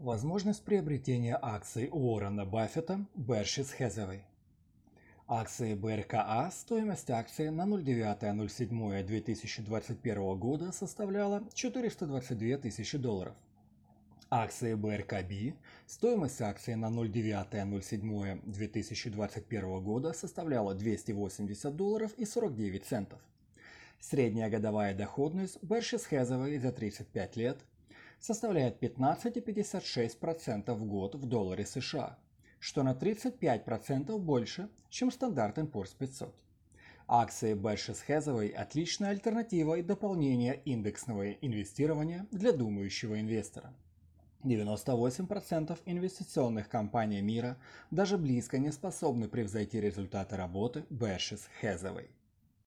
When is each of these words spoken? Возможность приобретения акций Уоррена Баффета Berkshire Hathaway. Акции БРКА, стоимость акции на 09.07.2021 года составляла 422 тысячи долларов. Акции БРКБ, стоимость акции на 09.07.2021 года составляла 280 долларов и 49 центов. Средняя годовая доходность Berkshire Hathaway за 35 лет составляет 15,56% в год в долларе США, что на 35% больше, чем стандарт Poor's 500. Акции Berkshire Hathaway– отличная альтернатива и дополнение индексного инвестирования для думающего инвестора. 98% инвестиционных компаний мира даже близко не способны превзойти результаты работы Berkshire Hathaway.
Возможность 0.00 0.64
приобретения 0.64 1.38
акций 1.42 1.88
Уоррена 1.92 2.46
Баффета 2.46 3.04
Berkshire 3.14 3.68
Hathaway. 3.78 4.22
Акции 5.28 5.74
БРКА, 5.74 6.50
стоимость 6.54 7.10
акции 7.10 7.50
на 7.50 7.66
09.07.2021 7.66 10.38
года 10.38 10.72
составляла 10.72 11.46
422 11.52 12.56
тысячи 12.56 12.96
долларов. 12.96 13.34
Акции 14.30 14.72
БРКБ, 14.72 15.54
стоимость 15.86 16.40
акции 16.40 16.72
на 16.72 16.86
09.07.2021 16.86 19.80
года 19.82 20.14
составляла 20.14 20.74
280 20.74 21.76
долларов 21.76 22.14
и 22.16 22.24
49 22.24 22.86
центов. 22.86 23.20
Средняя 24.00 24.48
годовая 24.48 24.94
доходность 24.94 25.58
Berkshire 25.58 26.00
Hathaway 26.10 26.58
за 26.58 26.72
35 26.72 27.36
лет 27.36 27.58
составляет 28.20 28.82
15,56% 28.82 30.72
в 30.74 30.84
год 30.84 31.14
в 31.14 31.26
долларе 31.26 31.66
США, 31.66 32.18
что 32.58 32.82
на 32.82 32.92
35% 32.92 34.16
больше, 34.18 34.68
чем 34.90 35.10
стандарт 35.10 35.58
Poor's 35.58 35.96
500. 35.98 36.34
Акции 37.08 37.54
Berkshire 37.54 37.98
Hathaway– 38.06 38.52
отличная 38.54 39.10
альтернатива 39.10 39.74
и 39.74 39.82
дополнение 39.82 40.62
индексного 40.64 41.32
инвестирования 41.32 42.26
для 42.30 42.52
думающего 42.52 43.20
инвестора. 43.20 43.74
98% 44.44 45.78
инвестиционных 45.86 46.68
компаний 46.68 47.20
мира 47.20 47.58
даже 47.90 48.16
близко 48.16 48.58
не 48.58 48.70
способны 48.70 49.28
превзойти 49.28 49.80
результаты 49.80 50.36
работы 50.36 50.84
Berkshire 50.88 51.40
Hathaway. 51.60 52.08